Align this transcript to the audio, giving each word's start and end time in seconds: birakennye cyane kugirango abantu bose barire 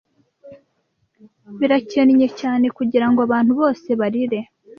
birakennye 1.59 2.27
cyane 2.39 2.65
kugirango 2.77 3.19
abantu 3.27 3.51
bose 3.59 3.87
barire 3.99 4.39